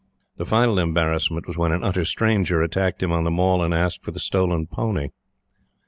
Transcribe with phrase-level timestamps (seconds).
[0.37, 4.01] The final embarrassment was when an utter stranger attacked him on the Mall and asked
[4.03, 5.09] for the stolen pony.